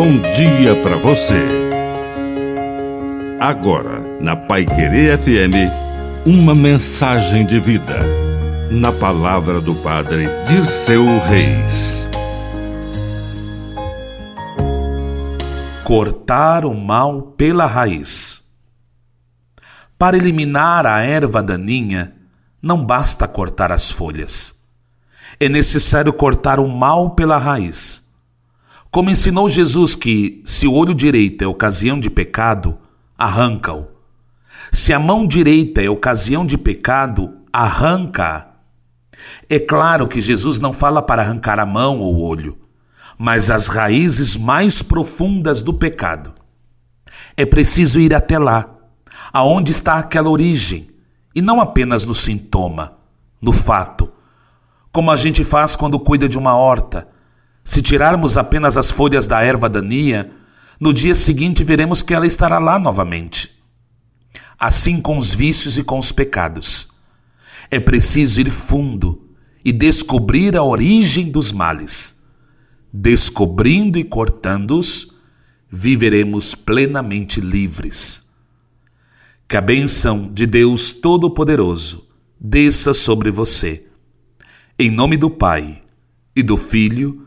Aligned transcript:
bom 0.00 0.18
dia 0.32 0.74
para 0.82 0.96
você. 0.96 1.46
Agora, 3.38 4.00
na 4.18 4.34
Pai 4.34 4.64
Querer 4.64 5.18
FM, 5.18 6.24
uma 6.24 6.54
mensagem 6.54 7.44
de 7.44 7.60
vida. 7.60 7.98
Na 8.70 8.92
palavra 8.92 9.60
do 9.60 9.74
Padre 9.74 10.26
de 10.48 10.64
seu 10.64 11.04
Reis. 11.18 12.02
Cortar 15.84 16.64
o 16.64 16.72
mal 16.72 17.20
pela 17.36 17.66
raiz. 17.66 18.42
Para 19.98 20.16
eliminar 20.16 20.86
a 20.86 21.02
erva 21.02 21.42
daninha, 21.42 22.14
não 22.62 22.82
basta 22.82 23.28
cortar 23.28 23.70
as 23.70 23.90
folhas. 23.90 24.54
É 25.38 25.46
necessário 25.46 26.10
cortar 26.10 26.58
o 26.58 26.66
mal 26.66 27.10
pela 27.10 27.36
raiz. 27.36 28.09
Como 28.90 29.08
ensinou 29.08 29.48
Jesus 29.48 29.94
que, 29.94 30.42
se 30.44 30.66
o 30.66 30.74
olho 30.74 30.92
direito 30.92 31.44
é 31.44 31.46
ocasião 31.46 31.98
de 31.98 32.10
pecado, 32.10 32.76
arranca-o. 33.16 33.86
Se 34.72 34.92
a 34.92 34.98
mão 34.98 35.28
direita 35.28 35.80
é 35.80 35.88
ocasião 35.88 36.44
de 36.44 36.58
pecado, 36.58 37.32
arranca-a. 37.52 38.48
É 39.48 39.60
claro 39.60 40.08
que 40.08 40.20
Jesus 40.20 40.58
não 40.58 40.72
fala 40.72 41.00
para 41.00 41.22
arrancar 41.22 41.60
a 41.60 41.66
mão 41.66 42.00
ou 42.00 42.16
o 42.16 42.22
olho, 42.22 42.58
mas 43.16 43.48
as 43.48 43.68
raízes 43.68 44.36
mais 44.36 44.82
profundas 44.82 45.62
do 45.62 45.72
pecado. 45.72 46.34
É 47.36 47.46
preciso 47.46 48.00
ir 48.00 48.12
até 48.12 48.40
lá, 48.40 48.68
aonde 49.32 49.70
está 49.70 49.98
aquela 49.98 50.28
origem, 50.28 50.90
e 51.32 51.40
não 51.40 51.60
apenas 51.60 52.04
no 52.04 52.14
sintoma, 52.14 52.94
no 53.40 53.52
fato. 53.52 54.12
Como 54.90 55.12
a 55.12 55.16
gente 55.16 55.44
faz 55.44 55.76
quando 55.76 56.00
cuida 56.00 56.28
de 56.28 56.36
uma 56.36 56.56
horta 56.56 57.06
se 57.64 57.82
tirarmos 57.82 58.36
apenas 58.36 58.76
as 58.76 58.90
folhas 58.90 59.26
da 59.26 59.40
erva 59.40 59.68
daninha, 59.68 60.30
no 60.78 60.92
dia 60.92 61.14
seguinte 61.14 61.62
veremos 61.62 62.02
que 62.02 62.14
ela 62.14 62.26
estará 62.26 62.58
lá 62.58 62.78
novamente. 62.78 63.50
Assim 64.58 65.00
com 65.00 65.16
os 65.16 65.32
vícios 65.32 65.78
e 65.78 65.84
com 65.84 65.98
os 65.98 66.12
pecados. 66.12 66.88
É 67.70 67.78
preciso 67.78 68.40
ir 68.40 68.50
fundo 68.50 69.28
e 69.64 69.72
descobrir 69.72 70.56
a 70.56 70.62
origem 70.62 71.30
dos 71.30 71.52
males. 71.52 72.20
Descobrindo 72.92 73.98
e 73.98 74.04
cortando-os, 74.04 75.14
viveremos 75.70 76.54
plenamente 76.54 77.40
livres. 77.40 78.24
Que 79.46 79.56
a 79.56 79.60
bênção 79.60 80.32
de 80.32 80.46
Deus 80.46 80.92
Todo-Poderoso 80.92 82.08
desça 82.38 82.92
sobre 82.94 83.30
você. 83.30 83.86
Em 84.78 84.90
nome 84.90 85.16
do 85.16 85.30
Pai, 85.30 85.82
e 86.34 86.42
do 86.42 86.56
Filho, 86.56 87.26